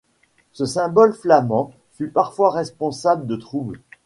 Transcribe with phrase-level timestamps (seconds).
[0.53, 3.79] Ce symbole flamand fut parfois responsable de troubles.